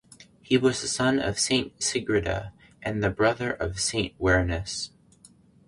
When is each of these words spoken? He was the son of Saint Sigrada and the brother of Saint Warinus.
He 0.41 0.57
was 0.57 0.81
the 0.81 0.87
son 0.87 1.19
of 1.19 1.37
Saint 1.37 1.77
Sigrada 1.79 2.53
and 2.81 3.03
the 3.03 3.11
brother 3.11 3.51
of 3.51 3.79
Saint 3.79 4.17
Warinus. 4.19 4.89